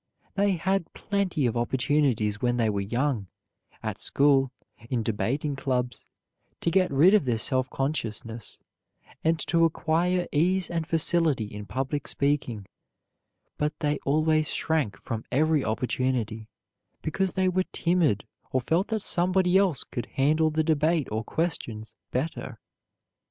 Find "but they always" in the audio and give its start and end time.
13.59-14.51